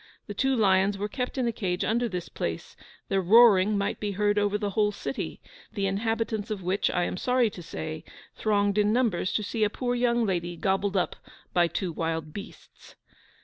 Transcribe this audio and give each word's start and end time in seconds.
The 0.25 0.33
two 0.33 0.55
lions 0.55 0.97
were 0.97 1.07
kept 1.07 1.37
in 1.37 1.47
a 1.47 1.51
cage 1.51 1.83
under 1.85 2.09
this 2.09 2.27
place; 2.27 2.75
their 3.07 3.21
roaring 3.21 3.77
might 3.77 3.99
be 3.99 4.13
heard 4.13 4.39
over 4.39 4.57
the 4.57 4.71
whole 4.71 4.91
city, 4.91 5.39
the 5.73 5.85
inhabitants 5.85 6.49
of 6.49 6.63
which, 6.63 6.89
I 6.89 7.03
am 7.03 7.17
sorry 7.17 7.51
to 7.51 7.61
say, 7.61 8.03
thronged 8.33 8.79
in 8.79 8.91
numbers 8.91 9.31
to 9.33 9.43
see 9.43 9.63
a 9.63 9.69
poor 9.69 9.93
young 9.93 10.25
lady 10.25 10.57
gobbled 10.57 10.97
up 10.97 11.17
by 11.53 11.67
two 11.67 11.91
wild 11.91 12.33
beasts. 12.33 12.95